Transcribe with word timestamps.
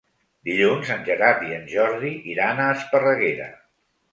Dilluns 0.47 0.89
en 0.95 1.03
Gerard 1.09 1.45
i 1.49 1.53
en 1.57 1.69
Jordi 1.75 2.15
iran 2.33 2.65
a 2.65 2.73
Esparreguera. 2.79 3.51